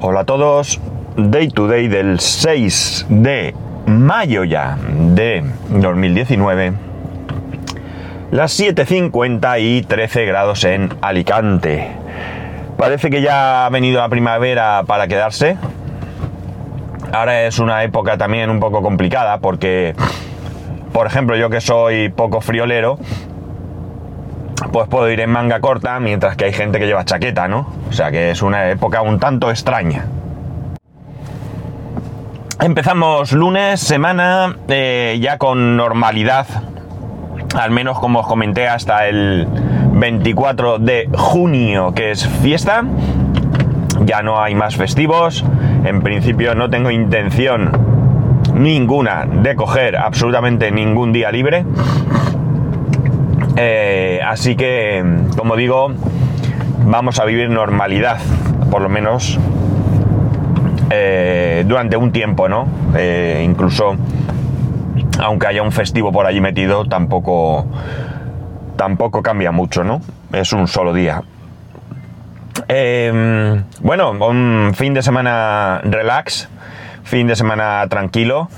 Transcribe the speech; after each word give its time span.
Hola 0.00 0.20
a 0.20 0.24
todos, 0.24 0.80
Day 1.16 1.48
to 1.48 1.66
Day 1.66 1.88
del 1.88 2.20
6 2.20 3.06
de 3.08 3.52
mayo 3.86 4.44
ya 4.44 4.78
de 4.80 5.42
2019, 5.70 6.72
las 8.30 8.60
7.50 8.60 9.60
y 9.60 9.82
13 9.82 10.24
grados 10.24 10.62
en 10.62 10.90
Alicante. 11.00 11.88
Parece 12.76 13.10
que 13.10 13.22
ya 13.22 13.66
ha 13.66 13.70
venido 13.70 14.00
la 14.00 14.08
primavera 14.08 14.84
para 14.86 15.08
quedarse. 15.08 15.56
Ahora 17.12 17.42
es 17.42 17.58
una 17.58 17.82
época 17.82 18.16
también 18.16 18.50
un 18.50 18.60
poco 18.60 18.82
complicada 18.82 19.38
porque, 19.38 19.96
por 20.92 21.08
ejemplo, 21.08 21.36
yo 21.36 21.50
que 21.50 21.60
soy 21.60 22.08
poco 22.08 22.40
friolero, 22.40 23.00
pues 24.72 24.88
puedo 24.88 25.10
ir 25.10 25.20
en 25.20 25.30
manga 25.30 25.60
corta, 25.60 26.00
mientras 26.00 26.36
que 26.36 26.46
hay 26.46 26.52
gente 26.52 26.78
que 26.78 26.86
lleva 26.86 27.04
chaqueta, 27.04 27.48
¿no? 27.48 27.72
O 27.88 27.92
sea 27.92 28.10
que 28.10 28.30
es 28.30 28.42
una 28.42 28.70
época 28.70 29.02
un 29.02 29.18
tanto 29.18 29.50
extraña. 29.50 30.06
Empezamos 32.60 33.32
lunes, 33.32 33.78
semana, 33.78 34.56
eh, 34.66 35.18
ya 35.20 35.38
con 35.38 35.76
normalidad, 35.76 36.46
al 37.54 37.70
menos 37.70 38.00
como 38.00 38.20
os 38.20 38.26
comenté, 38.26 38.66
hasta 38.66 39.06
el 39.06 39.46
24 39.92 40.78
de 40.78 41.08
junio, 41.14 41.94
que 41.94 42.10
es 42.10 42.26
fiesta. 42.26 42.84
Ya 44.00 44.22
no 44.22 44.42
hay 44.42 44.54
más 44.54 44.76
festivos. 44.76 45.44
En 45.84 46.02
principio 46.02 46.54
no 46.54 46.68
tengo 46.68 46.90
intención 46.90 47.70
ninguna 48.54 49.24
de 49.24 49.54
coger 49.54 49.96
absolutamente 49.96 50.72
ningún 50.72 51.12
día 51.12 51.30
libre. 51.30 51.64
Eh, 53.60 54.20
así 54.24 54.54
que, 54.54 55.04
como 55.36 55.56
digo, 55.56 55.90
vamos 56.86 57.18
a 57.18 57.24
vivir 57.24 57.50
normalidad, 57.50 58.20
por 58.70 58.82
lo 58.82 58.88
menos 58.88 59.36
eh, 60.90 61.64
durante 61.66 61.96
un 61.96 62.12
tiempo, 62.12 62.48
¿no? 62.48 62.68
Eh, 62.96 63.42
incluso, 63.44 63.96
aunque 65.20 65.48
haya 65.48 65.62
un 65.62 65.72
festivo 65.72 66.12
por 66.12 66.26
allí 66.26 66.40
metido, 66.40 66.84
tampoco, 66.84 67.66
tampoco 68.76 69.24
cambia 69.24 69.50
mucho, 69.50 69.82
¿no? 69.82 70.02
Es 70.32 70.52
un 70.52 70.68
solo 70.68 70.94
día. 70.94 71.24
bueno, 73.80 74.12
un 74.12 74.72
fin 74.76 74.94
de 74.94 75.02
semana 75.02 75.80
relax, 75.82 76.48
fin 77.02 77.26
de 77.26 77.34
semana 77.34 77.84
tranquilo. 77.88 78.48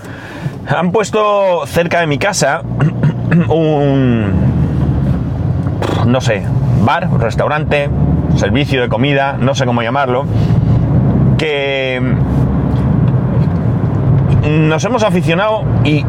Han 0.69 0.93
puesto 0.93 1.67
cerca 1.67 2.01
de 2.01 2.07
mi 2.07 2.19
casa 2.19 2.61
un, 3.49 4.50
no 6.07 6.21
sé, 6.21 6.43
bar, 6.85 7.11
restaurante, 7.19 7.89
servicio 8.37 8.81
de 8.83 8.89
comida, 8.89 9.37
no 9.39 9.55
sé 9.55 9.67
cómo 9.67 9.83
llamarlo, 9.83 10.25
que 11.39 12.01
nos 14.49 14.85
hemos 14.85 15.03
aficionado 15.03 15.65
y 15.85 16.05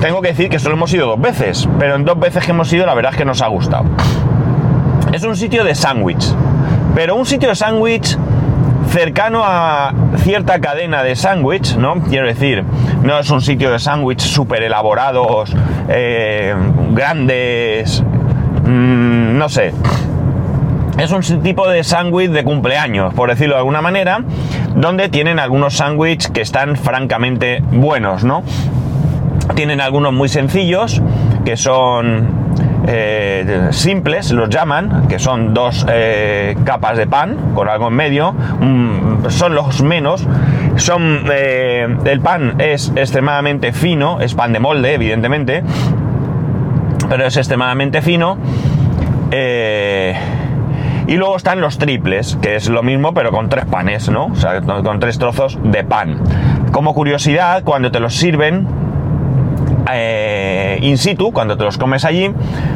tengo 0.00 0.22
que 0.22 0.28
decir 0.28 0.48
que 0.48 0.58
solo 0.58 0.76
hemos 0.76 0.92
ido 0.92 1.06
dos 1.06 1.20
veces, 1.20 1.68
pero 1.78 1.96
en 1.96 2.04
dos 2.04 2.18
veces 2.18 2.44
que 2.44 2.52
hemos 2.52 2.72
ido 2.72 2.86
la 2.86 2.94
verdad 2.94 3.12
es 3.12 3.18
que 3.18 3.24
nos 3.24 3.42
ha 3.42 3.48
gustado. 3.48 3.84
Es 5.12 5.24
un 5.24 5.36
sitio 5.36 5.64
de 5.64 5.74
sándwich, 5.74 6.34
pero 6.94 7.16
un 7.16 7.26
sitio 7.26 7.48
de 7.48 7.54
sándwich 7.56 8.16
cercano 8.88 9.42
a 9.44 9.92
cierta 10.18 10.60
cadena 10.60 11.02
de 11.02 11.14
sándwich, 11.16 11.76
¿no? 11.76 12.00
Quiero 12.02 12.26
decir, 12.26 12.64
no 13.02 13.18
es 13.18 13.30
un 13.30 13.40
sitio 13.40 13.70
de 13.70 13.78
sándwich 13.78 14.20
súper 14.20 14.62
elaborados, 14.62 15.54
eh, 15.88 16.54
grandes, 16.92 18.02
Mm, 18.64 19.38
no 19.38 19.48
sé. 19.48 19.72
Es 20.98 21.12
un 21.12 21.22
tipo 21.42 21.68
de 21.68 21.84
sándwich 21.84 22.30
de 22.30 22.42
cumpleaños, 22.42 23.14
por 23.14 23.28
decirlo 23.28 23.54
de 23.54 23.58
alguna 23.60 23.80
manera, 23.80 24.24
donde 24.74 25.08
tienen 25.08 25.38
algunos 25.38 25.76
sándwiches 25.76 26.28
que 26.28 26.40
están 26.40 26.76
francamente 26.76 27.62
buenos, 27.70 28.24
¿no? 28.24 28.42
Tienen 29.54 29.80
algunos 29.80 30.12
muy 30.12 30.28
sencillos, 30.28 31.00
que 31.44 31.56
son 31.56 32.48
eh, 32.86 33.68
simples, 33.70 34.30
los 34.32 34.48
llaman, 34.48 35.08
que 35.08 35.18
son 35.18 35.52
dos 35.52 35.86
eh, 35.88 36.56
capas 36.64 36.96
de 36.96 37.06
pan 37.06 37.52
con 37.54 37.68
algo 37.68 37.88
en 37.88 37.94
medio, 37.94 38.32
mm, 38.32 39.28
son 39.28 39.54
los 39.54 39.82
menos. 39.82 40.26
Son, 40.76 41.24
eh, 41.30 41.86
el 42.04 42.20
pan 42.20 42.54
es 42.58 42.92
extremadamente 42.96 43.72
fino, 43.72 44.20
es 44.20 44.34
pan 44.34 44.52
de 44.52 44.60
molde, 44.60 44.94
evidentemente, 44.94 45.62
pero 47.08 47.26
es 47.26 47.36
extremadamente 47.36 48.02
fino. 48.02 48.38
Eh, 49.30 50.16
y 51.06 51.16
luego 51.16 51.36
están 51.36 51.60
los 51.60 51.78
triples, 51.78 52.36
que 52.42 52.56
es 52.56 52.68
lo 52.68 52.82
mismo, 52.82 53.14
pero 53.14 53.32
con 53.32 53.48
tres 53.48 53.64
panes, 53.64 54.10
¿no? 54.10 54.26
O 54.26 54.36
sea, 54.36 54.60
con 54.60 55.00
tres 55.00 55.18
trozos 55.18 55.58
de 55.62 55.82
pan. 55.82 56.20
Como 56.70 56.94
curiosidad, 56.94 57.62
cuando 57.64 57.90
te 57.90 57.98
los 57.98 58.14
sirven 58.14 58.66
eh, 59.90 60.78
in 60.82 60.98
situ, 60.98 61.32
cuando 61.32 61.56
te 61.56 61.64
los 61.64 61.78
comes 61.78 62.04
allí, 62.04 62.30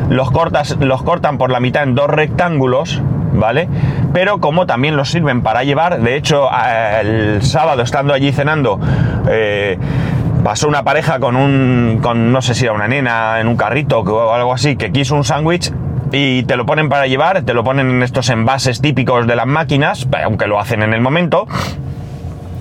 los, 0.08 0.30
cortas, 0.30 0.78
los 0.80 1.02
cortan 1.02 1.36
por 1.36 1.50
la 1.50 1.60
mitad 1.60 1.82
en 1.82 1.94
dos 1.94 2.08
rectángulos, 2.08 3.02
¿vale? 3.34 3.68
Pero 4.14 4.40
como 4.40 4.66
también 4.66 4.96
los 4.96 5.10
sirven 5.10 5.42
para 5.42 5.62
llevar, 5.64 6.00
de 6.00 6.16
hecho, 6.16 6.48
el 7.02 7.42
sábado 7.42 7.82
estando 7.82 8.14
allí 8.14 8.32
cenando, 8.32 8.80
eh, 9.28 9.78
pasó 10.42 10.68
una 10.68 10.82
pareja 10.82 11.18
con 11.20 11.36
un, 11.36 12.00
con 12.02 12.32
no 12.32 12.42
sé 12.42 12.54
si 12.54 12.64
era 12.64 12.74
una 12.74 12.88
nena 12.88 13.40
en 13.40 13.48
un 13.48 13.56
carrito 13.56 14.00
o 14.00 14.32
algo 14.32 14.52
así, 14.52 14.76
que 14.76 14.92
quiso 14.92 15.14
un 15.14 15.24
sándwich 15.24 15.72
y 16.12 16.42
te 16.42 16.56
lo 16.56 16.66
ponen 16.66 16.88
para 16.88 17.06
llevar, 17.06 17.42
te 17.42 17.54
lo 17.54 17.64
ponen 17.64 17.88
en 17.88 18.02
estos 18.02 18.28
envases 18.28 18.80
típicos 18.80 19.26
de 19.26 19.36
las 19.36 19.46
máquinas, 19.46 20.06
aunque 20.24 20.46
lo 20.46 20.60
hacen 20.60 20.82
en 20.82 20.92
el 20.92 21.00
momento. 21.00 21.46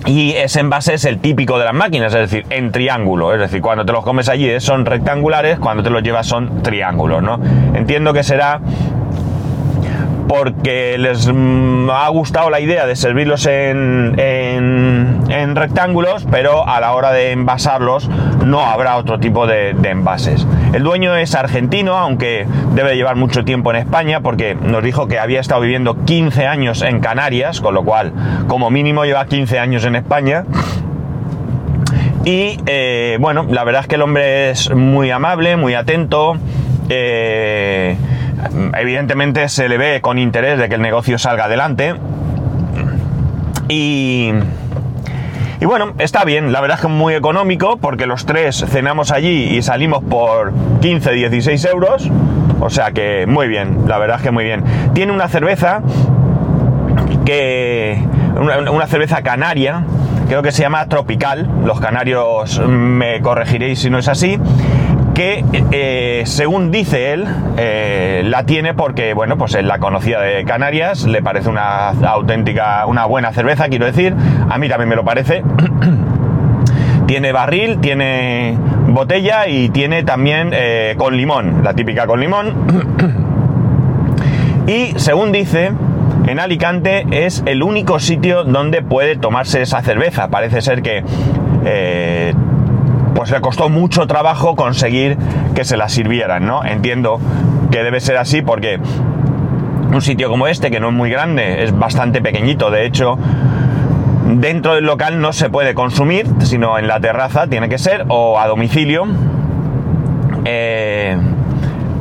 Y 0.04 0.32
ese 0.32 0.58
envase 0.58 0.94
es 0.94 1.04
el 1.04 1.18
típico 1.18 1.58
de 1.60 1.64
las 1.64 1.74
máquinas, 1.74 2.12
es 2.12 2.30
decir, 2.30 2.44
en 2.50 2.72
triángulo. 2.72 3.34
Es 3.34 3.38
decir, 3.38 3.60
cuando 3.60 3.84
te 3.84 3.92
los 3.92 4.02
comes 4.02 4.28
allí 4.28 4.58
son 4.58 4.84
rectangulares, 4.84 5.60
cuando 5.60 5.84
te 5.84 5.90
los 5.90 6.02
llevas 6.02 6.26
son 6.26 6.62
triángulos, 6.62 7.22
¿no? 7.22 7.38
Entiendo 7.74 8.12
que 8.12 8.24
será 8.24 8.60
porque 10.28 10.96
les 10.98 11.30
mm, 11.32 11.90
ha 11.90 12.08
gustado 12.08 12.50
la 12.50 12.60
idea 12.60 12.86
de 12.86 12.96
servirlos 12.96 13.46
en, 13.46 14.14
en, 14.18 15.56
rectángulos, 15.56 16.26
pero 16.30 16.66
a 16.66 16.80
la 16.80 16.92
hora 16.92 17.12
de 17.12 17.32
envasarlos 17.32 18.08
no 18.44 18.60
habrá 18.60 18.96
otro 18.96 19.20
tipo 19.20 19.46
de, 19.46 19.70
envases. 19.84 20.46
El 20.72 20.82
dueño 20.82 21.14
es 21.16 21.34
argentino, 21.34 21.98
aunque 21.98 22.46
debe 22.74 22.96
llevar 22.96 23.16
mucho 23.16 23.44
tiempo 23.44 23.70
en 23.70 23.76
España, 23.76 24.20
porque 24.20 24.54
nos 24.54 24.82
dijo 24.82 25.08
que 25.08 25.18
había 25.18 25.40
estado 25.40 25.60
viviendo 25.60 26.04
15 26.04 26.46
años 26.46 26.82
en 26.82 27.00
Canarias, 27.00 27.60
con 27.60 27.74
lo 27.74 27.84
cual 27.84 28.12
como 28.48 28.70
mínimo 28.70 29.04
lleva 29.04 29.26
15 29.26 29.58
años 29.58 29.84
en 29.84 29.96
España. 29.96 30.44
Y 32.24 32.58
eh, 32.66 33.18
bueno, 33.20 33.46
la 33.50 33.64
verdad 33.64 33.82
es 33.82 33.88
que 33.88 33.96
el 33.96 34.02
hombre 34.02 34.50
es 34.50 34.72
muy 34.74 35.10
amable, 35.10 35.56
muy 35.56 35.74
atento. 35.74 36.36
Eh, 36.88 37.96
evidentemente 38.76 39.48
se 39.48 39.68
le 39.68 39.78
ve 39.78 40.00
con 40.00 40.18
interés 40.18 40.58
de 40.58 40.68
que 40.68 40.74
el 40.76 40.82
negocio 40.82 41.18
salga 41.18 41.44
adelante. 41.44 41.94
Y, 43.68 44.32
y 45.60 45.64
bueno, 45.64 45.94
está 45.98 46.24
bien, 46.24 46.52
la 46.52 46.60
verdad 46.60 46.76
es 46.76 46.80
que 46.82 46.88
es 46.88 46.92
muy 46.92 47.14
económico 47.14 47.76
porque 47.76 48.06
los 48.06 48.26
tres 48.26 48.64
cenamos 48.68 49.10
allí 49.10 49.56
y 49.56 49.62
salimos 49.62 50.02
por 50.02 50.52
15, 50.80 51.12
16 51.12 51.64
euros. 51.66 52.10
O 52.60 52.70
sea 52.70 52.92
que 52.92 53.26
muy 53.26 53.48
bien, 53.48 53.84
la 53.86 53.98
verdad 53.98 54.16
es 54.16 54.22
que 54.22 54.30
muy 54.30 54.44
bien. 54.44 54.64
Tiene 54.92 55.12
una 55.12 55.28
cerveza 55.28 55.82
que... 57.24 57.98
una 58.70 58.86
cerveza 58.86 59.22
canaria, 59.22 59.84
creo 60.28 60.42
que 60.42 60.52
se 60.52 60.62
llama 60.62 60.86
Tropical. 60.86 61.48
Los 61.64 61.80
canarios 61.80 62.60
me 62.66 63.20
corregiréis 63.20 63.80
si 63.80 63.90
no 63.90 63.98
es 63.98 64.08
así 64.08 64.38
que 65.14 65.44
eh, 65.72 66.22
según 66.26 66.70
dice 66.70 67.12
él, 67.12 67.26
eh, 67.56 68.22
la 68.24 68.44
tiene 68.44 68.74
porque, 68.74 69.14
bueno, 69.14 69.36
pues 69.36 69.54
él 69.54 69.68
la 69.68 69.78
conocía 69.78 70.20
de 70.20 70.44
Canarias, 70.44 71.04
le 71.04 71.22
parece 71.22 71.48
una 71.48 71.90
auténtica, 71.90 72.86
una 72.86 73.04
buena 73.04 73.32
cerveza, 73.32 73.68
quiero 73.68 73.86
decir, 73.86 74.14
a 74.48 74.58
mí 74.58 74.68
también 74.68 74.88
me 74.88 74.96
lo 74.96 75.04
parece. 75.04 75.42
tiene 77.06 77.32
barril, 77.32 77.78
tiene 77.80 78.56
botella 78.88 79.48
y 79.48 79.68
tiene 79.68 80.02
también 80.02 80.50
eh, 80.52 80.94
con 80.96 81.16
limón, 81.16 81.62
la 81.62 81.74
típica 81.74 82.06
con 82.06 82.20
limón. 82.20 82.54
y 84.66 84.98
según 84.98 85.32
dice, 85.32 85.72
en 86.26 86.40
Alicante 86.40 87.06
es 87.10 87.42
el 87.46 87.62
único 87.62 87.98
sitio 87.98 88.44
donde 88.44 88.80
puede 88.80 89.16
tomarse 89.16 89.60
esa 89.60 89.82
cerveza. 89.82 90.28
Parece 90.28 90.62
ser 90.62 90.82
que 90.82 91.04
pues 93.22 93.30
le 93.30 93.40
costó 93.40 93.68
mucho 93.68 94.08
trabajo 94.08 94.56
conseguir 94.56 95.16
que 95.54 95.64
se 95.64 95.76
la 95.76 95.88
sirvieran, 95.88 96.44
¿no? 96.44 96.64
Entiendo 96.64 97.20
que 97.70 97.84
debe 97.84 98.00
ser 98.00 98.16
así 98.16 98.42
porque 98.42 98.80
un 99.92 100.02
sitio 100.02 100.28
como 100.28 100.48
este, 100.48 100.72
que 100.72 100.80
no 100.80 100.88
es 100.88 100.92
muy 100.92 101.08
grande, 101.08 101.62
es 101.62 101.78
bastante 101.78 102.20
pequeñito, 102.20 102.72
de 102.72 102.84
hecho, 102.84 103.16
dentro 104.26 104.74
del 104.74 104.86
local 104.86 105.20
no 105.20 105.32
se 105.32 105.50
puede 105.50 105.72
consumir, 105.72 106.26
sino 106.40 106.80
en 106.80 106.88
la 106.88 106.98
terraza 106.98 107.46
tiene 107.46 107.68
que 107.68 107.78
ser, 107.78 108.06
o 108.08 108.40
a 108.40 108.48
domicilio. 108.48 109.06
Eh, 110.44 111.16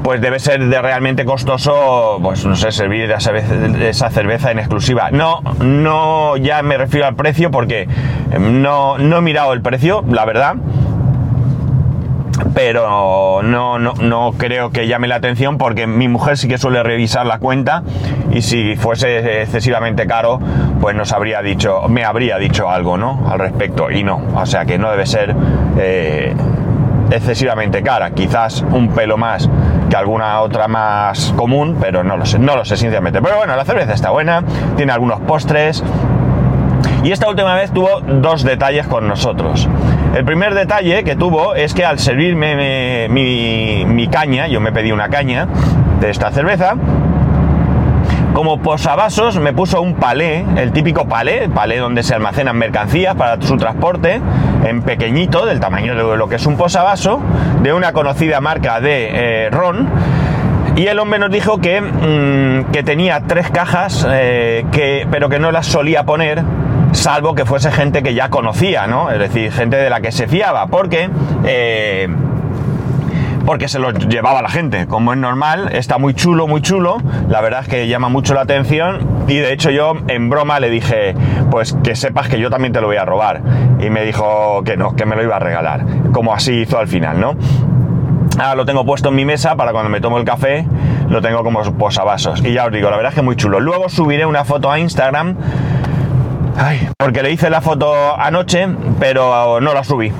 pues 0.01 0.21
debe 0.21 0.39
ser 0.39 0.65
de 0.65 0.81
realmente 0.81 1.23
costoso, 1.23 2.17
pues 2.23 2.43
no 2.47 2.55
sé, 2.55 2.71
servir 2.71 3.11
esa, 3.11 3.31
esa 3.37 4.09
cerveza 4.09 4.49
en 4.49 4.57
exclusiva. 4.57 5.11
No, 5.11 5.41
no, 5.59 6.35
ya 6.37 6.63
me 6.63 6.77
refiero 6.77 7.05
al 7.05 7.13
precio 7.13 7.51
porque 7.51 7.87
no, 8.39 8.97
no 8.97 9.17
he 9.17 9.21
mirado 9.21 9.53
el 9.53 9.61
precio, 9.61 10.03
la 10.09 10.25
verdad 10.25 10.55
pero 12.53 13.41
no, 13.43 13.79
no, 13.79 13.93
no, 13.93 14.31
creo 14.37 14.71
que 14.71 14.87
llame 14.87 15.07
la 15.07 15.15
atención 15.15 15.57
porque 15.57 15.87
mi 15.87 16.07
mujer 16.07 16.37
sí 16.37 16.47
que 16.47 16.57
suele 16.57 16.83
revisar 16.83 17.25
la 17.25 17.39
cuenta 17.39 17.83
y 18.31 18.41
si 18.41 18.75
fuese 18.75 19.41
excesivamente 19.41 20.07
caro, 20.07 20.39
pues 20.79 20.95
nos 20.95 21.11
habría 21.11 21.41
dicho, 21.41 21.83
me 21.89 22.03
habría 22.03 22.37
dicho 22.37 22.69
algo, 22.69 22.97
¿no? 22.97 23.27
Al 23.29 23.39
respecto 23.39 23.91
y 23.91 24.03
no, 24.03 24.21
o 24.35 24.45
sea 24.45 24.65
que 24.65 24.77
no 24.77 24.91
debe 24.91 25.05
ser 25.05 25.35
eh, 25.77 26.33
excesivamente 27.11 27.83
cara, 27.83 28.11
quizás 28.11 28.61
un 28.61 28.89
pelo 28.89 29.17
más 29.17 29.49
que 29.89 29.95
alguna 29.97 30.39
otra 30.39 30.67
más 30.67 31.33
común, 31.35 31.77
pero 31.79 32.03
no 32.03 32.15
lo 32.15 32.25
sé, 32.25 32.39
no 32.39 32.55
lo 32.55 32.63
sé 32.63 32.77
sinceramente. 32.77 33.21
Pero 33.21 33.37
bueno, 33.37 33.55
la 33.55 33.65
cerveza 33.65 33.93
está 33.93 34.09
buena, 34.09 34.43
tiene 34.77 34.93
algunos 34.93 35.19
postres, 35.21 35.83
y 37.03 37.11
esta 37.11 37.27
última 37.29 37.55
vez 37.55 37.71
tuvo 37.71 38.01
dos 38.01 38.43
detalles 38.43 38.87
con 38.87 39.07
nosotros. 39.07 39.67
El 40.15 40.25
primer 40.25 40.53
detalle 40.53 41.03
que 41.03 41.15
tuvo 41.15 41.55
es 41.55 41.73
que 41.73 41.85
al 41.85 41.97
servirme 41.99 43.07
mi, 43.09 44.07
caña, 44.07 44.47
yo 44.47 44.59
me 44.59 44.71
pedí 44.71 44.91
una 44.91 45.09
caña 45.09 45.47
de 45.99 46.09
esta 46.09 46.31
cerveza, 46.31 46.75
como 48.33 48.61
posavasos 48.61 49.39
me 49.39 49.51
puso 49.53 49.81
un 49.81 49.95
palé, 49.95 50.45
el 50.57 50.71
típico 50.71 51.05
palé, 51.05 51.49
palé 51.49 51.77
donde 51.77 52.03
se 52.03 52.13
almacenan 52.13 52.57
mercancías 52.57 53.15
para 53.15 53.41
su 53.41 53.57
transporte, 53.57 54.21
en 54.65 54.81
pequeñito, 54.83 55.45
del 55.45 55.59
tamaño 55.59 55.95
de 55.95 56.17
lo 56.17 56.29
que 56.29 56.35
es 56.35 56.45
un 56.45 56.55
posavaso, 56.55 57.19
de 57.61 57.73
una 57.73 57.93
conocida 57.93 58.39
marca 58.41 58.79
de 58.79 59.09
eh, 59.11 59.49
ron. 59.49 59.89
Y 60.75 60.87
el 60.87 60.99
hombre 60.99 61.19
nos 61.19 61.29
dijo 61.29 61.59
que, 61.59 61.81
mm, 61.81 62.71
que 62.71 62.83
tenía 62.83 63.21
tres 63.27 63.49
cajas, 63.49 64.07
eh, 64.09 64.65
que, 64.71 65.05
pero 65.11 65.27
que 65.27 65.39
no 65.39 65.51
las 65.51 65.67
solía 65.67 66.03
poner 66.03 66.43
salvo 66.91 67.35
que 67.35 67.45
fuese 67.45 67.71
gente 67.71 68.03
que 68.03 68.13
ya 68.13 68.29
conocía, 68.29 68.87
¿no? 68.87 69.09
Es 69.11 69.19
decir, 69.19 69.51
gente 69.51 69.77
de 69.77 69.89
la 69.89 70.01
que 70.01 70.11
se 70.11 70.27
fiaba, 70.27 70.67
porque... 70.67 71.09
Eh, 71.45 72.07
porque 73.45 73.67
se 73.67 73.79
lo 73.79 73.91
llevaba 73.91 74.41
la 74.41 74.49
gente, 74.49 74.85
como 74.85 75.13
es 75.13 75.19
normal, 75.19 75.69
está 75.73 75.97
muy 75.97 76.13
chulo, 76.13 76.47
muy 76.47 76.61
chulo, 76.61 76.97
la 77.27 77.41
verdad 77.41 77.61
es 77.61 77.67
que 77.67 77.87
llama 77.87 78.07
mucho 78.07 78.35
la 78.35 78.41
atención 78.41 79.25
y 79.27 79.37
de 79.37 79.51
hecho 79.51 79.71
yo 79.71 79.93
en 80.07 80.29
broma 80.29 80.59
le 80.59 80.69
dije, 80.69 81.15
pues 81.49 81.75
que 81.83 81.95
sepas 81.95 82.29
que 82.29 82.39
yo 82.39 82.51
también 82.51 82.71
te 82.71 82.81
lo 82.81 82.87
voy 82.87 82.97
a 82.97 83.05
robar 83.05 83.41
y 83.79 83.89
me 83.89 84.05
dijo 84.05 84.63
que 84.63 84.77
no, 84.77 84.95
que 84.95 85.05
me 85.05 85.15
lo 85.15 85.23
iba 85.23 85.37
a 85.37 85.39
regalar, 85.39 85.83
como 86.13 86.33
así 86.33 86.53
hizo 86.53 86.77
al 86.77 86.87
final, 86.87 87.19
¿no? 87.19 87.35
Ahora 88.37 88.55
lo 88.55 88.65
tengo 88.65 88.85
puesto 88.85 89.09
en 89.09 89.15
mi 89.15 89.25
mesa 89.25 89.55
para 89.55 89.71
cuando 89.71 89.89
me 89.89 89.99
tomo 89.99 90.17
el 90.17 90.23
café, 90.23 90.65
lo 91.09 91.21
tengo 91.21 91.43
como 91.43 91.61
posavasos 91.73 92.43
y 92.45 92.53
ya 92.53 92.65
os 92.65 92.71
digo, 92.71 92.89
la 92.89 92.95
verdad 92.95 93.11
es 93.11 93.15
que 93.15 93.21
muy 93.21 93.35
chulo. 93.35 93.59
Luego 93.59 93.89
subiré 93.89 94.25
una 94.25 94.45
foto 94.45 94.71
a 94.71 94.79
Instagram 94.79 95.35
porque 96.97 97.23
le 97.23 97.31
hice 97.31 97.49
la 97.49 97.61
foto 97.61 98.19
anoche, 98.19 98.67
pero 98.99 99.59
no 99.61 99.73
la 99.73 99.83
subí. 99.83 100.11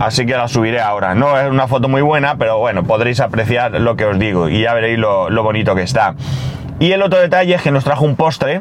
Así 0.00 0.26
que 0.26 0.36
la 0.36 0.48
subiré 0.48 0.80
ahora. 0.80 1.14
No 1.14 1.38
es 1.38 1.48
una 1.48 1.68
foto 1.68 1.88
muy 1.88 2.02
buena, 2.02 2.36
pero 2.36 2.58
bueno, 2.58 2.84
podréis 2.84 3.20
apreciar 3.20 3.80
lo 3.80 3.96
que 3.96 4.04
os 4.04 4.18
digo 4.18 4.48
y 4.48 4.62
ya 4.62 4.74
veréis 4.74 4.98
lo, 4.98 5.42
bonito 5.42 5.74
que 5.74 5.82
está. 5.82 6.14
Y 6.80 6.92
el 6.92 7.02
otro 7.02 7.20
detalle 7.20 7.54
es 7.54 7.62
que 7.62 7.70
nos 7.70 7.84
trajo 7.84 8.04
un 8.04 8.16
postre. 8.16 8.60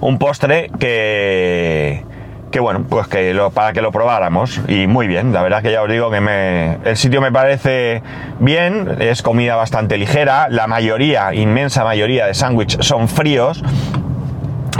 Un 0.00 0.18
postre 0.18 0.70
que, 0.78 2.04
que 2.50 2.60
bueno, 2.60 2.84
pues 2.88 3.08
que 3.08 3.36
para 3.52 3.72
que 3.72 3.82
lo 3.82 3.90
probáramos. 3.90 4.60
Y 4.68 4.86
muy 4.86 5.08
bien, 5.08 5.32
la 5.32 5.42
verdad 5.42 5.62
que 5.62 5.72
ya 5.72 5.82
os 5.82 5.90
digo 5.90 6.10
que 6.10 6.20
me, 6.20 6.78
el 6.84 6.96
sitio 6.96 7.20
me 7.20 7.32
parece 7.32 8.02
bien, 8.38 8.96
es 9.00 9.22
comida 9.22 9.56
bastante 9.56 9.98
ligera, 9.98 10.48
la 10.48 10.66
mayoría, 10.66 11.34
inmensa 11.34 11.84
mayoría 11.84 12.26
de 12.26 12.34
sándwiches 12.34 12.86
son 12.86 13.08
fríos, 13.08 13.62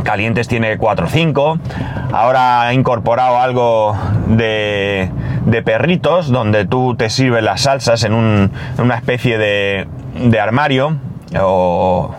calientes 0.02 0.49
tiene 0.49 0.76
4 0.78 1.06
o 1.06 1.08
5. 1.08 1.58
Ahora 2.12 2.62
ha 2.62 2.75
incorporado 2.75 3.38
algo 3.38 3.96
de, 4.26 5.10
perritos, 5.64 6.28
donde 6.28 6.64
tú 6.64 6.94
te 6.94 7.10
sirves 7.10 7.43
las 7.43 7.62
salsas 7.62 8.04
en, 8.04 8.12
una 8.14 8.94
especie 8.94 9.38
de, 9.38 9.87
de, 10.14 10.40
armario 10.40 10.96
o 11.40 12.14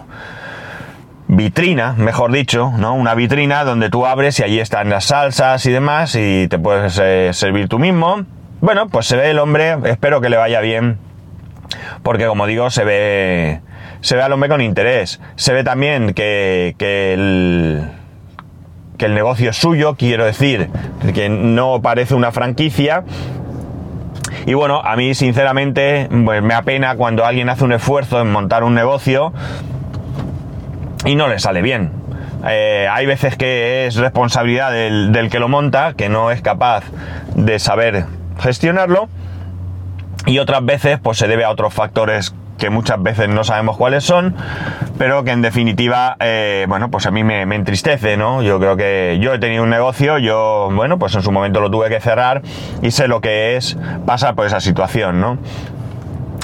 vitrina, 1.27 1.94
mejor 1.97 2.31
dicho, 2.31 2.71
¿no? 2.77 2.94
Una 2.94 3.15
vitrina 3.15 3.63
donde 3.63 3.89
tú 3.89 4.06
abres 4.06 4.39
y 4.39 4.44
allí 4.44 4.59
están 4.59 4.89
las 4.89 5.06
salsas 5.06 5.65
y 5.65 5.71
demás 5.71 6.15
y 6.15 6.47
te 6.47 6.59
puedes 6.59 7.00
eh, 7.01 7.30
servir 7.33 7.68
tú 7.68 7.80
mismo. 7.80 8.25
Bueno, 8.62 8.88
pues 8.88 9.07
se 9.07 9.18
ve 9.18 9.31
el 9.31 9.39
hombre, 9.39 9.77
espero 9.85 10.21
que 10.21 10.30
le 10.30 10.38
vaya 10.38 10.62
bien, 10.62 10.97
porque 12.01 12.27
como 12.27 12.45
digo, 12.45 12.69
se 12.69 12.83
ve 12.83 13.62
se 14.04 14.18
ve 14.18 14.22
al 14.22 14.34
hombre 14.34 14.50
con 14.50 14.62
interés. 14.62 15.22
Se 15.38 15.54
ve 15.54 15.64
también 15.64 16.14
que, 16.14 16.76
el, 16.78 17.90
que 18.98 19.06
el 19.06 19.16
negocio 19.16 19.50
es 19.50 19.56
suyo, 19.56 19.96
quiero 19.96 20.26
decir, 20.26 20.70
que 21.16 21.30
no 21.30 21.82
parece 21.82 22.14
una 22.14 22.34
franquicia. 22.34 23.06
Y 24.46 24.56
bueno, 24.56 24.82
a 24.84 24.98
mí 24.98 25.16
sinceramente 25.16 26.10
pues 26.26 26.44
me 26.44 26.54
apena 26.54 26.98
cuando 26.98 27.26
alguien 27.26 27.48
hace 27.48 27.64
un 27.64 27.72
esfuerzo 27.72 28.20
en 28.20 28.30
montar 28.30 28.66
un 28.66 28.76
negocio 28.76 29.32
y 31.06 31.16
no 31.16 31.30
le 31.30 31.40
sale 31.40 31.62
bien. 31.62 31.92
Eh, 32.46 32.90
hay 32.92 33.06
veces 33.06 33.38
que 33.38 33.88
es 33.88 33.96
responsabilidad 33.96 34.74
del, 34.74 35.30
que 35.32 35.40
lo 35.40 35.48
monta, 35.48 35.94
que 35.94 36.10
no 36.10 36.30
es 36.30 36.42
capaz 36.42 36.84
de 37.36 37.58
saber 37.58 38.06
gestionarlo, 38.42 39.08
y 40.25 40.40
otras 40.40 40.64
veces 40.66 41.00
pues 41.02 41.18
se 41.18 41.28
debe 41.28 41.44
a 41.44 41.50
otros 41.50 41.74
factores 41.74 42.34
que 42.58 42.70
muchas 42.70 43.02
veces 43.02 43.30
no 43.30 43.44
sabemos 43.44 43.78
cuáles 43.78 44.04
son, 44.04 44.36
pero 44.98 45.24
que 45.24 45.31
en 45.31 45.42
definitiva, 45.42 46.16
eh, 46.20 46.66
bueno, 46.70 46.90
pues 46.90 47.06
a 47.06 47.12
mí 47.12 47.24
me, 47.24 47.42
entristece, 47.42 48.16
¿no? 48.16 48.42
Yo 48.42 48.60
creo 48.60 48.78
que 48.78 49.18
yo 49.20 49.34
he 49.34 49.40
tenido 49.40 49.64
un 49.64 49.70
negocio, 49.70 50.18
yo, 50.18 50.70
bueno, 50.74 51.00
pues 51.00 51.16
en 51.16 51.24
su 51.24 51.31
momento 51.31 51.60
lo 51.60 51.70
tuve 51.70 51.90
que 51.90 52.00
cerrar 52.00 52.42
y 52.81 52.92
sé 52.92 53.08
lo 53.08 53.22
que 53.22 53.58
es 53.58 53.78
pasar 54.06 54.36
por 54.36 54.46
esa 54.46 54.62
situación, 54.62 55.20
¿no? 55.20 55.38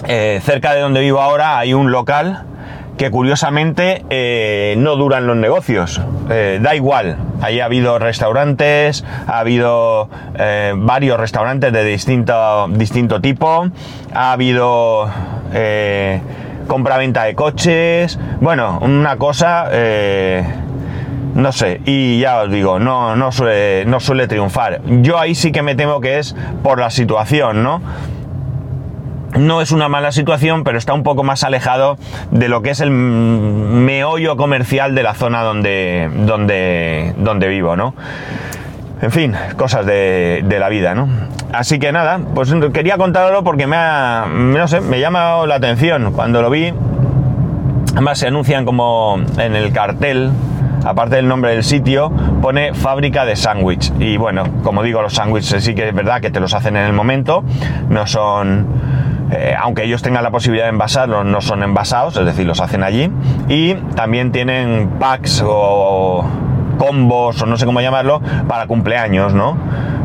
Eh, 0.08 0.42
cerca 0.44 0.74
de 0.74 0.82
donde 0.82 1.02
vivo 1.02 1.22
ahora 1.22 1.58
hay 1.58 1.74
un 1.74 1.92
local 1.92 2.46
que 3.00 3.10
curiosamente 3.10 4.06
eh, 4.12 4.76
no 4.78 4.96
duran 4.96 5.26
los 5.26 5.38
negocios. 5.38 6.00
da 6.28 6.76
igual, 6.76 7.18
ahí 7.42 7.60
ha 7.60 7.66
habido 7.66 7.98
restaurantes, 7.98 9.04
ha 9.26 9.40
habido 9.40 10.10
varios 10.76 11.20
restaurantes 11.20 11.74
de 11.74 11.84
distinto, 11.84 12.68
distinto 12.70 13.20
tipo, 13.22 13.70
ha 14.14 14.32
habido 14.32 15.10
eh, 15.54 16.22
compra-venta 16.68 17.24
de 17.24 17.36
coches, 17.36 18.20
bueno, 18.42 18.80
una 18.82 19.18
cosa, 19.18 19.68
eh, 19.72 20.44
no 21.34 21.52
sé, 21.52 21.82
y 21.86 22.20
ya 22.20 22.44
os 22.44 22.52
digo, 22.52 22.80
no, 22.80 23.16
no, 23.16 23.32
suele, 23.32 23.86
no 23.86 24.00
suele 24.00 24.28
triunfar. 24.28 24.82
Yo 25.02 25.18
ahí 25.18 25.34
sí 25.34 25.52
que 25.52 25.64
me 25.64 25.74
temo 25.74 26.00
que 26.00 26.20
es 26.20 26.36
por 26.62 26.80
la 26.80 26.92
situación, 26.92 27.64
¿no? 27.64 27.82
No 29.38 29.62
es 29.62 29.72
una 29.72 29.90
mala 29.90 30.12
situación, 30.12 30.64
pero 30.64 30.78
está 30.78 30.94
un 30.94 31.04
poco 31.04 31.24
más 31.24 31.44
alejado 31.44 31.98
de 32.32 32.50
lo 32.50 32.62
que 32.62 32.72
es 32.72 32.80
el 32.80 32.92
meollo 32.92 34.38
comercial 34.38 34.96
de 34.96 35.04
la 35.04 35.14
zona 35.14 35.44
donde, 35.44 36.10
donde, 36.26 37.14
donde 37.18 37.48
vivo, 37.48 37.76
¿no? 37.76 37.94
En 39.02 39.12
fin, 39.12 39.34
cosas 39.56 39.86
de, 39.86 40.44
de 40.44 40.60
la 40.60 40.68
vida, 40.68 40.94
¿no? 40.94 41.08
Así 41.54 41.80
que 41.80 41.92
nada, 41.92 42.20
pues 42.36 42.54
quería 42.74 42.98
contarlo 42.98 43.44
porque 43.44 43.66
me 43.66 43.76
ha, 43.78 44.26
no 44.30 44.68
sé, 44.68 44.82
me 44.82 45.00
llama 45.00 45.46
la 45.48 45.56
atención 45.56 46.12
cuando 46.12 46.42
lo 46.42 46.50
vi. 46.50 46.74
Además 47.94 48.20
se 48.20 48.28
anuncian 48.28 48.66
como 48.66 49.20
en 49.38 49.56
el 49.56 49.72
cartel, 49.72 50.32
aparte 50.86 51.16
del 51.16 51.28
nombre 51.28 51.52
del 51.52 51.64
sitio, 51.64 52.12
pone 52.42 52.74
fábrica 52.74 53.26
de 53.26 53.36
sándwich. 53.36 53.92
Y 54.00 54.18
bueno, 54.18 54.44
como 54.64 54.84
digo, 54.84 55.02
los 55.02 55.14
sándwiches 55.14 55.64
sí 55.64 55.74
que 55.74 55.88
es 55.88 55.96
verdad 55.96 56.22
que 56.22 56.30
te 56.30 56.40
los 56.40 56.54
hacen 56.54 56.76
en 56.76 56.86
el 56.86 56.94
momento, 56.94 57.44
no 57.90 58.06
son... 58.06 58.68
Eh, 59.32 59.56
aunque 59.60 59.84
ellos 59.84 60.02
tengan 60.02 60.24
la 60.24 60.32
posibilidad 60.32 60.66
de 60.66 60.72
envasarlos, 60.72 61.26
no 61.26 61.42
son 61.42 61.64
envasados, 61.64 62.18
es 62.18 62.26
decir, 62.26 62.46
los 62.46 62.62
hacen 62.62 62.84
allí. 62.84 63.12
Y 63.48 63.76
también 63.96 64.32
tienen 64.32 64.90
packs 65.00 65.44
o 65.46 66.26
combos, 66.78 67.42
o 67.42 67.46
no 67.46 67.58
sé 67.58 67.66
cómo 67.66 67.82
llamarlo, 67.82 68.22
para 68.48 68.66
cumpleaños, 68.68 69.34
¿no? 69.34 69.58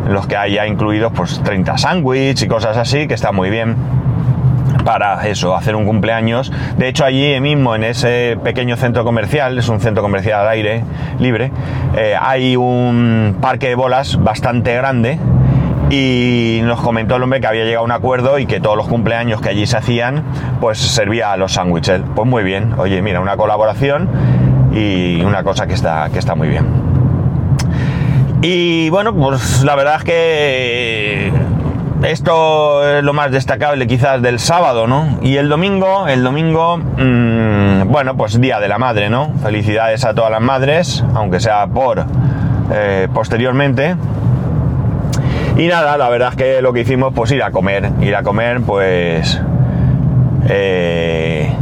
los 0.09 0.27
que 0.27 0.37
haya 0.37 0.67
incluidos 0.67 1.13
pues 1.15 1.43
30 1.43 1.79
sándwiches 1.79 2.43
y 2.43 2.49
cosas 2.49 2.77
así, 2.77 3.07
que 3.07 3.15
está 3.15 3.33
muy 3.33 3.51
bien 3.51 3.77
para 4.85 5.27
eso, 5.29 5.57
hacer 5.57 5.77
un 5.77 5.87
cumpleaños. 5.87 6.53
De 6.77 6.89
hecho, 6.89 7.05
allí 7.05 7.41
mismo, 7.41 7.75
en 7.75 7.85
ese 7.85 8.39
pequeño 8.43 8.77
centro 8.77 9.05
comercial, 9.05 9.59
es 9.59 9.69
un 9.69 9.81
centro 9.81 10.03
comercial 10.03 10.41
al 10.41 10.49
aire 10.49 10.85
libre, 11.19 11.51
eh, 11.97 12.15
hay 12.21 12.57
un 12.57 13.37
parque 13.41 13.69
de 13.69 13.75
bolas 13.75 14.23
bastante 14.23 14.75
grande 14.75 15.19
y 15.91 16.61
nos 16.65 16.81
comentó 16.81 17.17
el 17.17 17.23
hombre 17.23 17.41
que 17.41 17.47
había 17.47 17.65
llegado 17.65 17.83
a 17.83 17.85
un 17.85 17.93
acuerdo 17.93 18.39
y 18.39 18.47
que 18.47 18.61
todos 18.61 18.77
los 18.77 18.89
cumpleaños 18.89 19.41
que 19.41 19.51
allí 19.51 19.67
se 19.67 19.77
hacían, 19.77 20.23
pues 20.61 20.79
servía 20.79 21.33
a 21.33 21.37
los 21.37 21.53
sándwiches. 21.53 22.01
Pues 22.15 22.29
muy 22.29 22.43
bien, 22.43 22.75
oye, 22.79 23.03
mira, 23.03 23.21
una 23.21 23.37
colaboración 23.37 24.09
y 24.73 25.23
una 25.23 25.43
cosa 25.45 25.67
que 25.67 25.75
está, 25.75 26.09
que 26.13 26.19
está 26.19 26.35
muy 26.35 26.49
bien. 26.49 26.67
Y 28.43 28.91
bueno, 28.91 29.15
pues 29.15 29.63
la 29.63 29.75
verdad 29.75 29.97
es 29.97 30.05
que 30.05 31.33
esto 32.03 32.87
es 32.87 33.03
lo 33.03 33.15
más 33.15 33.31
destacable 33.31 33.87
quizás 33.87 34.21
del 34.21 34.39
sábado, 34.39 34.87
¿no? 34.87 35.19
Y 35.23 35.37
el 35.37 35.49
domingo, 35.49 36.07
el 36.09 36.23
domingo, 36.23 36.77
mmm, 36.77 37.91
bueno, 37.91 38.17
pues 38.17 38.39
Día 38.41 38.61
de 38.61 38.69
la 38.69 38.79
Madre, 38.79 39.09
¿no? 39.09 39.33
Felicidades 39.43 40.05
a 40.05 40.15
todas 40.15 40.31
las 40.31 40.43
madres, 40.43 41.03
aunque 41.15 41.41
sea 41.41 41.67
por 41.67 42.05
eh, 42.71 43.09
posteriormente. 43.15 43.97
Y 45.57 45.67
nada, 45.67 45.97
la 45.97 46.09
verdad 46.09 46.31
es 46.31 46.37
que 46.37 46.63
lo 46.63 46.73
que 46.73 46.81
hicimos, 46.81 47.13
pues 47.15 47.31
ir 47.33 47.43
a 47.43 47.51
comer, 47.51 47.91
ir 48.01 48.17
a 48.17 48.23
comer, 48.23 48.61
pues 48.63 49.41
eh, 50.49 51.53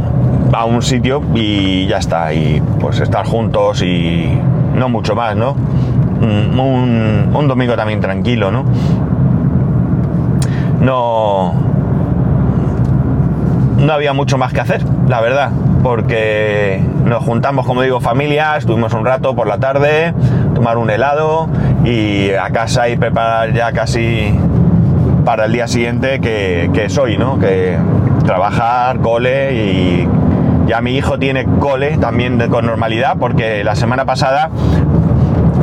a 0.51 0.65
un 0.65 0.81
sitio 0.81 1.21
y 1.35 1.85
ya 1.87 1.97
está, 1.97 2.33
y 2.33 2.61
pues 2.79 2.99
estar 2.99 3.25
juntos 3.25 3.81
y 3.83 4.37
no 4.75 4.89
mucho 4.89 5.15
más, 5.15 5.35
¿no? 5.35 5.51
Un, 5.51 7.31
un 7.33 7.47
domingo 7.47 7.75
también 7.75 7.99
tranquilo, 7.99 8.49
¿no? 8.51 8.65
no, 10.83 11.53
no 13.77 13.93
había 13.93 14.13
mucho 14.13 14.37
más 14.37 14.53
que 14.53 14.61
hacer, 14.61 14.83
la 15.07 15.21
verdad, 15.21 15.51
porque 15.81 16.83
nos 17.05 17.23
juntamos, 17.23 17.65
como 17.65 17.81
digo, 17.81 17.99
familias, 18.01 18.59
estuvimos 18.59 18.93
un 18.93 19.05
rato 19.05 19.33
por 19.33 19.47
la 19.47 19.57
tarde, 19.57 20.13
tomar 20.63 20.77
un 20.77 20.89
helado 20.89 21.49
y 21.83 22.31
a 22.31 22.49
casa 22.51 22.87
y 22.87 22.95
preparar 22.95 23.51
ya 23.51 23.73
casi 23.73 24.33
para 25.25 25.43
el 25.43 25.51
día 25.51 25.67
siguiente 25.67 26.21
que, 26.21 26.69
que 26.73 26.85
es 26.85 26.97
hoy, 26.97 27.17
¿no? 27.17 27.37
Que 27.37 27.77
trabajar, 28.25 28.99
cole 28.99 29.53
y 29.55 30.07
ya 30.65 30.79
mi 30.79 30.95
hijo 30.95 31.19
tiene 31.19 31.43
cole 31.59 31.97
también 31.97 32.39
con 32.49 32.65
normalidad 32.65 33.17
porque 33.19 33.61
la 33.65 33.75
semana 33.75 34.05
pasada 34.05 34.49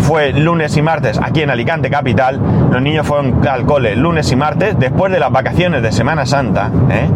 fue 0.01 0.35
lunes 0.35 0.77
y 0.77 0.83
martes 0.83 1.19
aquí 1.19 1.41
en 1.41 1.49
Alicante 1.49 1.89
Capital. 1.89 2.39
Los 2.71 2.83
niños 2.83 3.07
fueron 3.07 3.41
al 3.49 3.65
cole 3.65 3.97
lunes 3.97 4.31
y 4.31 4.37
martes, 4.37 4.79
después 4.79 5.11
de 5.11 5.19
las 5.19 5.33
vacaciones 5.33 5.83
de 5.83 5.93
Semana 5.93 6.27
Santa. 6.27 6.71
¿eh? 6.91 7.09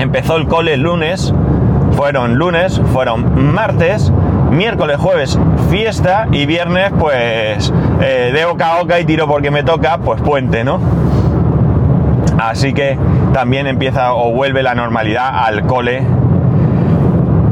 Empezó 0.00 0.36
el 0.36 0.48
cole 0.48 0.76
lunes, 0.78 1.32
fueron 1.92 2.34
lunes, 2.34 2.80
fueron 2.92 3.52
martes, 3.54 4.12
miércoles, 4.52 4.98
jueves 4.98 5.38
fiesta 5.70 6.28
y 6.30 6.46
viernes 6.46 6.92
pues 6.98 7.72
eh, 8.00 8.30
de 8.32 8.44
oca 8.44 8.74
a 8.74 8.82
oca 8.82 9.00
y 9.00 9.04
tiro 9.04 9.26
porque 9.26 9.50
me 9.50 9.62
toca, 9.62 9.98
pues 9.98 10.20
puente, 10.20 10.64
¿no? 10.64 10.78
Así 12.38 12.72
que 12.72 12.98
también 13.32 13.66
empieza 13.66 14.12
o 14.14 14.32
vuelve 14.32 14.62
la 14.62 14.74
normalidad 14.74 15.44
al 15.46 15.66
cole 15.66 16.06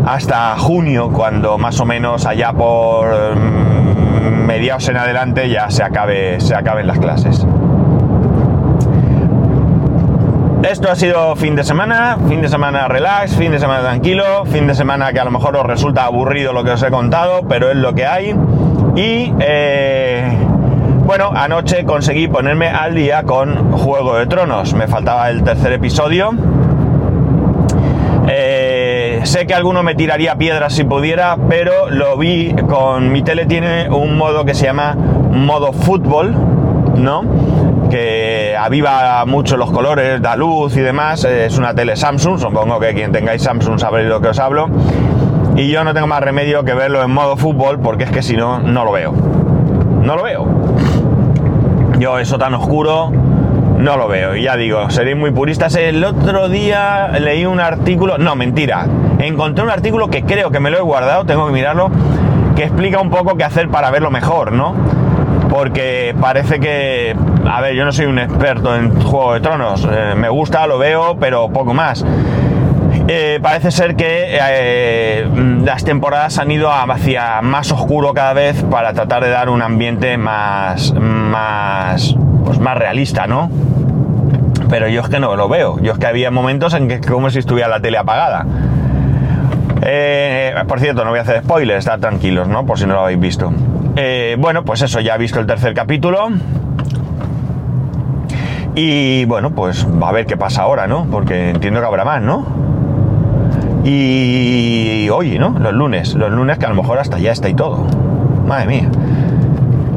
hasta 0.06 0.56
junio, 0.58 1.10
cuando 1.10 1.58
más 1.58 1.78
o 1.80 1.84
menos 1.84 2.26
allá 2.26 2.52
por 2.52 3.36
mediados 4.46 4.88
en 4.88 4.96
adelante 4.96 5.48
ya 5.48 5.70
se, 5.70 5.82
acabe, 5.82 6.40
se 6.40 6.54
acaben 6.54 6.86
las 6.86 6.98
clases. 6.98 7.46
Esto 10.62 10.90
ha 10.90 10.94
sido 10.94 11.34
fin 11.36 11.56
de 11.56 11.64
semana, 11.64 12.18
fin 12.28 12.42
de 12.42 12.48
semana 12.48 12.86
relax, 12.86 13.34
fin 13.34 13.50
de 13.50 13.58
semana 13.58 13.80
tranquilo, 13.80 14.44
fin 14.44 14.66
de 14.66 14.74
semana 14.74 15.10
que 15.10 15.18
a 15.18 15.24
lo 15.24 15.30
mejor 15.30 15.56
os 15.56 15.64
resulta 15.64 16.04
aburrido 16.04 16.52
lo 16.52 16.62
que 16.64 16.72
os 16.72 16.82
he 16.82 16.90
contado, 16.90 17.40
pero 17.48 17.70
es 17.70 17.76
lo 17.76 17.94
que 17.94 18.04
hay. 18.04 18.36
Y 18.94 19.32
eh, 19.40 20.30
bueno, 21.06 21.30
anoche 21.34 21.84
conseguí 21.84 22.28
ponerme 22.28 22.68
al 22.68 22.94
día 22.94 23.22
con 23.22 23.72
Juego 23.72 24.16
de 24.16 24.26
Tronos. 24.26 24.74
Me 24.74 24.86
faltaba 24.86 25.30
el 25.30 25.42
tercer 25.42 25.72
episodio. 25.72 26.30
Eh, 28.28 29.20
sé 29.24 29.46
que 29.46 29.54
alguno 29.54 29.82
me 29.82 29.94
tiraría 29.94 30.36
piedras 30.36 30.74
si 30.74 30.84
pudiera, 30.84 31.38
pero 31.48 31.88
lo 31.88 32.18
vi 32.18 32.54
con 32.68 33.10
mi 33.10 33.22
tele 33.22 33.46
tiene 33.46 33.88
un 33.88 34.18
modo 34.18 34.44
que 34.44 34.54
se 34.54 34.66
llama 34.66 34.94
modo 34.94 35.72
fútbol, 35.72 36.34
¿no? 36.96 37.24
Que 37.90 38.56
aviva 38.56 39.24
mucho 39.26 39.56
los 39.56 39.70
colores, 39.70 40.22
da 40.22 40.36
luz 40.36 40.76
y 40.76 40.80
demás. 40.80 41.24
Es 41.24 41.58
una 41.58 41.74
tele 41.74 41.96
Samsung, 41.96 42.38
supongo 42.38 42.78
que 42.78 42.94
quien 42.94 43.12
tengáis 43.12 43.42
Samsung 43.42 43.78
sabréis 43.78 44.08
lo 44.08 44.20
que 44.20 44.28
os 44.28 44.38
hablo. 44.38 44.68
Y 45.56 45.68
yo 45.68 45.84
no 45.84 45.92
tengo 45.92 46.06
más 46.06 46.20
remedio 46.20 46.64
que 46.64 46.72
verlo 46.72 47.02
en 47.02 47.10
modo 47.10 47.36
fútbol 47.36 47.80
porque 47.80 48.04
es 48.04 48.10
que 48.10 48.22
si 48.22 48.36
no, 48.36 48.60
no 48.60 48.84
lo 48.84 48.92
veo. 48.92 49.12
No 49.12 50.16
lo 50.16 50.22
veo. 50.22 50.46
Yo 51.98 52.18
eso 52.18 52.38
tan 52.38 52.54
oscuro 52.54 53.10
no 53.80 53.96
lo 53.96 54.08
veo. 54.08 54.36
Y 54.36 54.44
ya 54.44 54.56
digo, 54.56 54.88
seréis 54.90 55.16
muy 55.16 55.32
puristas. 55.32 55.74
El 55.74 56.04
otro 56.04 56.48
día 56.48 57.08
leí 57.18 57.44
un 57.44 57.60
artículo, 57.60 58.18
no, 58.18 58.36
mentira. 58.36 58.86
Encontré 59.18 59.64
un 59.64 59.70
artículo 59.70 60.08
que 60.08 60.22
creo 60.22 60.50
que 60.50 60.60
me 60.60 60.70
lo 60.70 60.78
he 60.78 60.82
guardado, 60.82 61.24
tengo 61.24 61.46
que 61.46 61.52
mirarlo, 61.52 61.90
que 62.56 62.64
explica 62.64 63.00
un 63.00 63.10
poco 63.10 63.36
qué 63.36 63.44
hacer 63.44 63.68
para 63.68 63.90
verlo 63.90 64.10
mejor, 64.10 64.52
¿no? 64.52 64.74
Porque 65.50 66.14
parece 66.20 66.60
que, 66.60 67.16
a 67.44 67.60
ver, 67.60 67.74
yo 67.74 67.84
no 67.84 67.90
soy 67.90 68.06
un 68.06 68.20
experto 68.20 68.74
en 68.76 69.00
Juego 69.02 69.34
de 69.34 69.40
Tronos, 69.40 69.86
eh, 69.90 70.14
me 70.16 70.28
gusta, 70.28 70.66
lo 70.68 70.78
veo, 70.78 71.16
pero 71.18 71.48
poco 71.48 71.74
más. 71.74 72.04
Eh, 73.08 73.40
parece 73.42 73.72
ser 73.72 73.96
que 73.96 74.38
eh, 74.40 75.28
las 75.64 75.82
temporadas 75.82 76.38
han 76.38 76.52
ido 76.52 76.70
hacia 76.72 77.42
más 77.42 77.72
oscuro 77.72 78.14
cada 78.14 78.32
vez 78.32 78.62
para 78.70 78.92
tratar 78.92 79.24
de 79.24 79.30
dar 79.30 79.48
un 79.48 79.60
ambiente 79.60 80.16
más, 80.16 80.94
más, 80.94 82.14
pues 82.44 82.60
más 82.60 82.78
realista, 82.78 83.26
¿no? 83.26 83.50
Pero 84.68 84.86
yo 84.86 85.00
es 85.00 85.08
que 85.08 85.18
no 85.18 85.34
lo 85.34 85.48
veo. 85.48 85.80
Yo 85.80 85.92
es 85.94 85.98
que 85.98 86.06
había 86.06 86.30
momentos 86.30 86.74
en 86.74 86.86
que 86.86 87.00
como 87.00 87.28
si 87.28 87.40
estuviera 87.40 87.68
la 87.68 87.80
tele 87.80 87.98
apagada. 87.98 88.46
Por 90.68 90.78
cierto, 90.78 91.04
no 91.04 91.10
voy 91.10 91.18
a 91.18 91.22
hacer 91.22 91.42
spoilers, 91.42 91.80
estar 91.80 91.98
tranquilos, 91.98 92.46
¿no? 92.46 92.64
Por 92.64 92.78
si 92.78 92.86
no 92.86 92.94
lo 92.94 93.00
habéis 93.00 93.18
visto. 93.18 93.52
Bueno, 94.38 94.64
pues 94.64 94.82
eso, 94.82 95.00
ya 95.00 95.14
he 95.14 95.18
visto 95.18 95.40
el 95.40 95.46
tercer 95.46 95.74
capítulo. 95.74 96.28
Y 98.74 99.24
bueno, 99.24 99.50
pues 99.50 99.86
va 99.86 100.10
a 100.10 100.12
ver 100.12 100.26
qué 100.26 100.36
pasa 100.36 100.62
ahora, 100.62 100.86
¿no? 100.86 101.06
Porque 101.10 101.50
entiendo 101.50 101.80
que 101.80 101.86
habrá 101.86 102.04
más, 102.04 102.22
¿no? 102.22 102.46
Y 103.84 105.08
hoy, 105.10 105.38
¿no? 105.38 105.56
Los 105.58 105.72
lunes, 105.72 106.14
los 106.14 106.30
lunes 106.30 106.58
que 106.58 106.66
a 106.66 106.68
lo 106.68 106.74
mejor 106.74 106.98
hasta 106.98 107.18
ya 107.18 107.32
está 107.32 107.48
y 107.48 107.54
todo. 107.54 107.84
Madre 108.46 108.66
mía. 108.66 108.88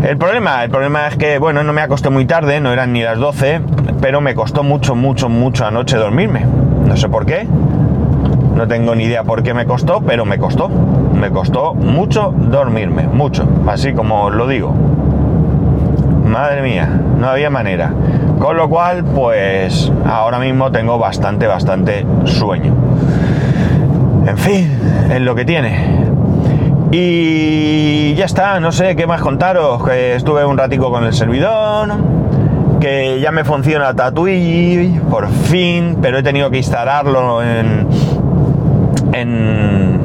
El 0.03 0.17
problema, 0.17 0.63
el 0.63 0.69
problema 0.69 1.07
es 1.07 1.15
que, 1.17 1.37
bueno, 1.37 1.63
no 1.63 1.71
me 1.71 1.81
acosté 1.81 2.09
muy 2.09 2.25
tarde, 2.25 2.59
no 2.59 2.73
eran 2.73 2.91
ni 2.93 3.03
las 3.03 3.17
12, 3.17 3.61
pero 4.01 4.19
me 4.21 4.35
costó 4.35 4.63
mucho, 4.63 4.95
mucho, 4.95 5.29
mucho 5.29 5.65
anoche 5.65 5.95
dormirme. 5.97 6.45
No 6.85 6.97
sé 6.97 7.07
por 7.07 7.25
qué. 7.25 7.47
No 8.55 8.67
tengo 8.67 8.95
ni 8.95 9.05
idea 9.05 9.23
por 9.23 9.43
qué 9.43 9.53
me 9.53 9.65
costó, 9.65 10.01
pero 10.01 10.25
me 10.25 10.37
costó. 10.37 10.69
Me 10.69 11.31
costó 11.31 11.73
mucho 11.73 12.33
dormirme, 12.35 13.07
mucho. 13.07 13.47
Así 13.67 13.93
como 13.93 14.29
lo 14.29 14.47
digo. 14.47 14.73
Madre 16.25 16.61
mía, 16.61 16.87
no 17.19 17.27
había 17.27 17.49
manera. 17.49 17.91
Con 18.39 18.57
lo 18.57 18.69
cual, 18.69 19.03
pues 19.03 19.91
ahora 20.05 20.39
mismo 20.39 20.71
tengo 20.71 20.97
bastante, 20.97 21.47
bastante 21.47 22.05
sueño. 22.25 22.73
En 24.25 24.37
fin, 24.37 24.79
es 25.11 25.21
lo 25.21 25.35
que 25.35 25.45
tiene. 25.45 26.03
Y 26.91 28.13
ya 28.13 28.25
está, 28.25 28.59
no 28.59 28.71
sé 28.71 28.95
qué 28.95 29.07
más 29.07 29.21
contaros. 29.21 29.83
Que 29.83 30.15
estuve 30.15 30.45
un 30.45 30.57
ratico 30.57 30.91
con 30.91 31.03
el 31.03 31.13
servidor, 31.13 31.89
que 32.79 33.19
ya 33.19 33.31
me 33.31 33.43
funciona 33.43 33.93
Tatooine, 33.93 35.01
por 35.09 35.29
fin, 35.29 35.97
pero 36.01 36.19
he 36.19 36.23
tenido 36.23 36.51
que 36.51 36.57
instalarlo 36.57 37.41
en, 37.41 37.87
en 39.13 39.99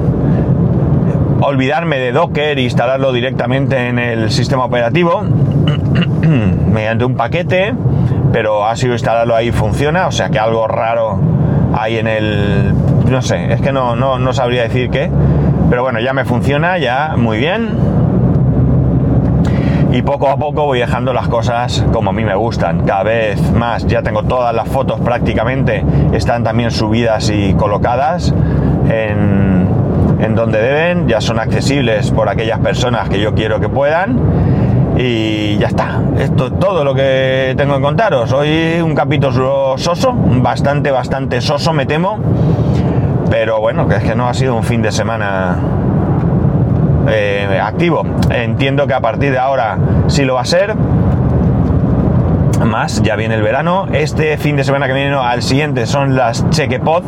olvidarme 1.41 1.99
de 1.99 2.13
Docker 2.13 2.59
e 2.59 2.63
instalarlo 2.63 3.13
directamente 3.13 3.89
en 3.89 3.99
el 3.99 4.31
sistema 4.31 4.65
operativo 4.65 5.23
mediante 6.73 7.05
un 7.05 7.17
paquete, 7.17 7.75
pero 8.33 8.67
ha 8.67 8.77
sido 8.77 8.93
instalarlo 8.93 9.35
ahí 9.35 9.49
y 9.49 9.53
funciona, 9.53 10.07
o 10.07 10.13
sea 10.13 10.31
que 10.31 10.39
algo 10.39 10.67
raro 10.67 11.19
hay 11.75 11.99
en 11.99 12.07
el 12.07 12.75
no 13.09 13.23
sé, 13.23 13.53
es 13.53 13.61
que 13.61 13.73
no, 13.73 13.97
no, 13.97 14.33
sabría 14.33 14.63
decir 14.63 14.91
qué, 14.91 15.11
pero 15.71 15.83
bueno, 15.83 16.01
ya 16.01 16.13
me 16.13 16.25
funciona, 16.25 16.79
ya 16.79 17.15
muy 17.17 17.39
bien. 17.39 17.69
Y 19.91 20.03
poco 20.03 20.29
a 20.29 20.37
poco 20.37 20.67
voy 20.67 20.81
dejando 20.81 21.15
las 21.15 21.29
cosas 21.29 21.85
como 21.93 22.11
a 22.11 22.13
mí 22.13 22.23
me 22.23 22.35
gustan, 22.35 22.85
cada 22.85 23.05
vez 23.05 23.53
más. 23.53 23.87
Ya 23.87 24.03
tengo 24.03 24.23
todas 24.25 24.55
las 24.55 24.69
fotos 24.69 25.01
prácticamente, 25.01 25.83
están 26.13 26.45
también 26.45 26.71
subidas 26.71 27.31
y 27.31 27.55
colocadas 27.55 28.35
en, 28.89 30.35
donde 30.35 30.61
deben, 30.61 31.09
ya 31.09 31.21
son 31.21 31.39
accesibles 31.39 32.11
por 32.11 32.29
aquellas 32.29 32.61
personas 32.61 33.09
que 33.09 33.21
yo 33.21 33.35
quiero 33.35 33.61
que 33.61 33.69
puedan. 33.69 34.19
Y 34.97 35.57
ya 35.59 35.69
está. 35.69 36.01
Esto 36.19 36.49
es 36.49 36.59
todo 36.59 36.85
lo 36.85 36.95
que 36.95 37.55
tengo 37.57 37.77
que 37.77 37.83
contaros. 37.83 38.33
Hoy 38.33 38.81
un 38.81 38.95
capítulo 38.95 39.79
soso, 39.79 40.13
bastante, 40.13 40.91
bastante 40.91 41.41
soso, 41.41 41.73
me 41.73 41.87
temo. 41.87 42.19
Pero 43.31 43.61
bueno, 43.61 43.87
que 43.87 43.97
es 43.97 44.03
que 44.03 44.15
no 44.15 44.29
ha 44.29 44.35
sido 44.35 44.57
un 44.57 44.65
fin 44.65 44.83
de 44.83 44.91
semana 44.91 45.57
eh, 47.09 47.61
activo. 47.63 48.03
Entiendo 48.31 48.87
que 48.87 48.95
a 48.95 49.01
partir 49.01 49.33
de 49.33 49.39
ahora 49.39 49.79
sí 50.09 50.25
lo 50.25 50.35
va 50.35 50.43
a 50.43 50.45
ser. 50.45 50.75
Más, 52.65 53.03
ya 53.03 53.17
viene 53.17 53.35
el 53.37 53.43
verano. 53.43 53.87
Este 53.93 54.37
fin 54.37 54.57
de 54.57 54.65
semana 54.65 54.87
que 54.87 54.93
viene 54.93 55.15
al 55.15 55.43
siguiente 55.43 55.87
son 55.87 56.17
las 56.17 56.49
Chequepod, 56.51 57.05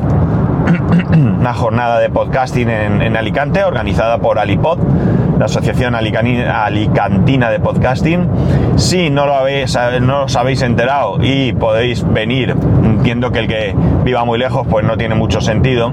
una 1.12 1.54
jornada 1.54 1.98
de 1.98 2.10
podcasting 2.10 2.68
en, 2.68 3.16
Alicante 3.16 3.64
organizada 3.64 4.18
por 4.18 4.38
Alipod, 4.38 4.78
la 5.38 5.46
Asociación 5.46 5.94
Alicantina 5.94 7.50
de 7.50 7.60
Podcasting. 7.60 8.28
Si 8.76 9.10
no 9.10 9.26
lo, 9.26 9.34
habéis, 9.34 9.76
no 10.00 10.24
os 10.24 10.36
habéis 10.36 10.62
enterado 10.62 11.18
y 11.20 11.52
podéis 11.52 12.06
venir, 12.10 12.54
entiendo 12.84 13.30
que 13.30 13.40
el 13.40 13.48
que 13.48 13.74
viva 14.04 14.24
muy 14.24 14.38
lejos 14.38 14.66
pues 14.68 14.84
no 14.84 14.96
tiene 14.96 15.14
mucho 15.14 15.40
sentido. 15.40 15.92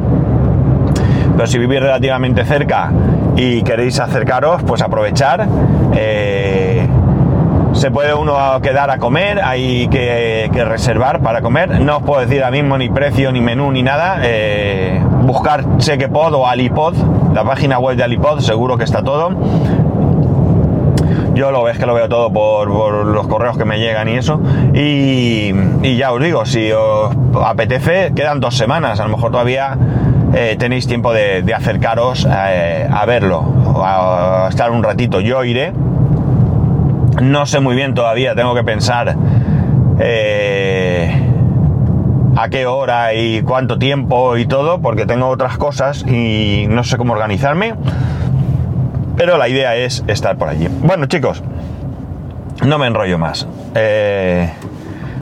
Pero 1.36 1.48
si 1.48 1.58
vivís 1.60 1.80
relativamente 1.80 2.46
cerca 2.46 2.92
y 3.36 3.62
queréis 3.62 4.00
acercaros, 4.00 4.64
pues 4.64 4.82
aprovechar. 4.82 5.48
Eh, 5.96 6.88
se 7.78 7.92
puede 7.92 8.14
uno 8.14 8.36
quedar 8.62 8.90
a 8.90 8.98
comer, 8.98 9.40
hay 9.44 9.88
que, 9.88 10.50
reservar 10.66 11.22
para 11.22 11.42
comer. 11.42 11.80
No 11.80 11.98
os 11.98 12.04
puedo 12.04 12.22
decir 12.22 12.44
ahora 12.44 12.52
mismo 12.52 12.78
ni 12.78 12.90
precio, 12.90 13.32
ni 13.32 13.40
menú, 13.40 13.72
ni 13.72 13.84
nada. 13.84 14.20
Eh, 14.24 15.00
buscar 15.22 15.78
Chequepod 15.78 16.34
o 16.34 16.48
Alipod, 16.48 16.96
la 17.34 17.44
página 17.44 17.78
web 17.78 17.96
de 17.96 18.04
Alipod, 18.04 18.40
seguro 18.40 18.78
que 18.78 18.84
está 18.84 19.04
todo. 19.04 19.30
Yo 21.36 21.52
lo 21.52 21.64
ves 21.64 21.78
que 21.78 21.86
lo 21.86 21.94
veo 21.94 22.10
todo 22.10 22.34
por, 22.34 22.68
los 23.06 23.28
correos 23.28 23.60
que 23.60 23.66
me 23.66 23.78
llegan 23.78 24.10
y 24.10 24.14
eso. 24.14 24.42
Y, 24.74 25.54
ya 25.98 26.12
os 26.12 26.22
digo, 26.22 26.48
si 26.48 26.72
os 26.72 27.16
apetece, 27.46 28.12
quedan 28.16 28.40
dos 28.40 28.58
semanas. 28.58 29.00
A 29.00 29.04
lo 29.04 29.10
mejor 29.10 29.32
todavía 29.32 29.78
eh, 30.34 30.56
tenéis 30.58 30.88
tiempo 30.88 31.14
de, 31.14 31.44
acercaros 31.56 32.28
eh, 32.28 32.90
a 32.92 33.06
verlo, 33.06 33.46
a 33.84 34.48
estar 34.50 34.72
un 34.72 34.82
ratito. 34.82 35.20
Yo 35.20 35.44
iré 35.44 35.74
no 37.22 37.46
sé 37.46 37.60
muy 37.60 37.76
bien 37.76 37.94
todavía, 37.94 38.36
tengo 38.36 38.54
que 38.54 38.64
pensar 38.64 39.16
eh, 40.00 41.12
a 42.36 42.50
qué 42.50 42.66
hora 42.68 43.14
y 43.14 43.42
cuánto 43.42 43.80
tiempo 43.80 44.38
y 44.38 44.46
todo, 44.46 44.80
porque 44.80 45.06
tengo 45.06 45.28
otras 45.28 45.58
cosas 45.58 46.06
y 46.08 46.68
no 46.70 46.84
sé 46.84 46.98
cómo 46.98 47.14
organizarme. 47.14 47.76
Pero 49.16 49.38
la 49.38 49.50
idea 49.50 49.76
es 49.76 50.04
estar 50.08 50.38
por 50.38 50.50
allí. 50.50 50.68
Bueno, 50.84 51.08
chicos, 51.08 51.42
no 52.64 52.78
me 52.78 52.86
enrollo 52.86 53.18
más. 53.18 53.48
Eh, 53.74 54.52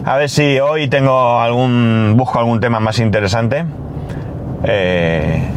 a 0.03 0.17
ver 0.17 0.29
si 0.29 0.59
hoy 0.59 0.89
tengo 0.89 1.39
algún. 1.39 2.15
busco 2.17 2.39
algún 2.39 2.59
tema 2.59 2.81
más 2.81 2.99
interesante. 2.99 3.63
Eh, 4.65 5.47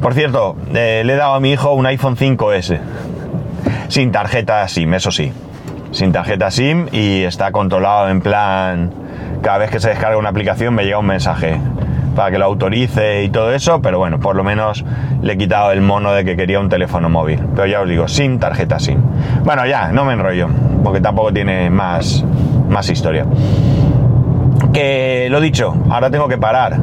por 0.00 0.14
cierto, 0.14 0.56
le 0.72 1.00
he 1.00 1.16
dado 1.16 1.34
a 1.34 1.40
mi 1.40 1.50
hijo 1.50 1.72
un 1.72 1.86
iPhone 1.86 2.16
5S 2.16 2.78
sin 3.88 4.12
tarjeta 4.12 4.66
SIM, 4.68 4.94
eso 4.94 5.10
sí. 5.10 5.32
Sin 5.90 6.12
tarjeta 6.12 6.50
SIM 6.50 6.86
y 6.92 7.22
está 7.22 7.50
controlado 7.50 8.08
en 8.08 8.20
plan, 8.20 8.92
cada 9.42 9.58
vez 9.58 9.70
que 9.70 9.80
se 9.80 9.88
descarga 9.88 10.18
una 10.18 10.28
aplicación 10.28 10.74
me 10.74 10.84
llega 10.84 10.98
un 10.98 11.06
mensaje 11.06 11.58
para 12.14 12.30
que 12.30 12.38
lo 12.38 12.46
autorice 12.46 13.22
y 13.22 13.28
todo 13.30 13.52
eso, 13.52 13.80
pero 13.80 13.98
bueno, 13.98 14.18
por 14.18 14.34
lo 14.34 14.42
menos 14.42 14.84
le 15.22 15.34
he 15.34 15.38
quitado 15.38 15.70
el 15.70 15.80
mono 15.80 16.12
de 16.12 16.24
que 16.24 16.36
quería 16.36 16.58
un 16.58 16.68
teléfono 16.68 17.08
móvil. 17.08 17.40
Pero 17.54 17.66
ya 17.66 17.80
os 17.80 17.88
digo, 17.88 18.08
sin 18.08 18.40
tarjeta 18.40 18.80
SIM. 18.80 18.98
Bueno, 19.44 19.64
ya, 19.66 19.92
no 19.92 20.04
me 20.04 20.14
enrollo, 20.14 20.48
porque 20.82 21.00
tampoco 21.00 21.32
tiene 21.32 21.70
más, 21.70 22.24
más 22.68 22.90
historia. 22.90 23.24
Que 24.72 25.28
lo 25.30 25.40
dicho, 25.40 25.76
ahora 25.90 26.10
tengo 26.10 26.26
que 26.28 26.38
parar 26.38 26.76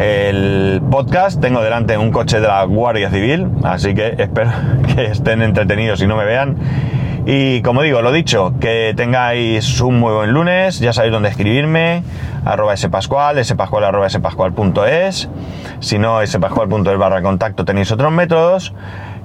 el 0.00 0.80
podcast. 0.90 1.40
Tengo 1.40 1.60
delante 1.60 1.98
un 1.98 2.10
coche 2.10 2.40
de 2.40 2.48
la 2.48 2.64
Guardia 2.64 3.10
Civil, 3.10 3.48
así 3.62 3.94
que 3.94 4.14
espero 4.18 4.50
que 4.94 5.04
estén 5.04 5.42
entretenidos 5.42 6.00
y 6.00 6.06
no 6.06 6.16
me 6.16 6.24
vean. 6.24 6.56
Y 7.26 7.60
como 7.60 7.82
digo, 7.82 8.00
lo 8.00 8.10
dicho, 8.10 8.54
que 8.60 8.94
tengáis 8.96 9.80
un 9.82 10.00
muy 10.00 10.12
buen 10.12 10.32
lunes, 10.32 10.80
ya 10.80 10.94
sabéis 10.94 11.12
dónde 11.12 11.28
escribirme, 11.28 12.02
arroba 12.46 12.74
spascual, 12.76 13.44
spascual 13.44 13.84
arroba 13.84 14.08
spascual.es, 14.08 15.28
si 15.80 15.98
no 15.98 16.26
spascual.es 16.26 16.98
barra 16.98 17.20
contacto 17.20 17.66
tenéis 17.66 17.92
otros 17.92 18.10
métodos 18.10 18.72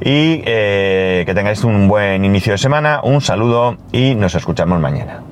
y 0.02 0.42
eh, 0.46 1.24
que 1.26 1.34
tengáis 1.34 1.64
un 1.64 1.88
buen 1.88 2.26
inicio 2.26 2.52
de 2.52 2.58
semana, 2.58 3.00
un 3.02 3.22
saludo 3.22 3.78
y 3.94 4.16
nos 4.16 4.36
escuchamos 4.36 4.82
mañana. 4.82 5.26